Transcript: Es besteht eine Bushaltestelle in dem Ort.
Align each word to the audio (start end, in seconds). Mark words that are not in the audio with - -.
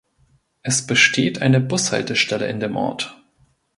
Es 0.63 0.87
besteht 0.87 1.43
eine 1.43 1.59
Bushaltestelle 1.59 2.47
in 2.49 2.59
dem 2.59 2.75
Ort. 2.75 3.21